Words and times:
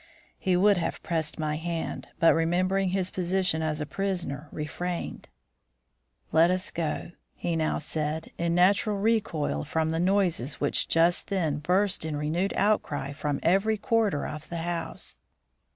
He 0.39 0.57
would 0.57 0.77
have 0.77 1.03
pressed 1.03 1.37
my 1.37 1.57
hand, 1.57 2.07
but 2.19 2.33
remembering 2.33 2.89
his 2.89 3.11
position 3.11 3.61
as 3.61 3.79
a 3.79 3.85
prisoner, 3.85 4.47
refrained. 4.51 5.27
"Let 6.31 6.49
us 6.49 6.71
go," 6.71 7.11
he 7.35 7.55
now 7.55 7.77
said, 7.77 8.31
in 8.39 8.55
natural 8.55 8.97
recoil 8.97 9.63
from 9.63 9.89
the 9.91 9.99
noises 9.99 10.59
which 10.59 10.87
just 10.87 11.27
then 11.27 11.59
burst 11.59 12.03
in 12.03 12.17
renewed 12.17 12.55
outcry 12.57 13.11
from 13.13 13.39
every 13.43 13.77
quarter 13.77 14.25
of 14.25 14.49
the 14.49 14.63
house. 14.65 15.19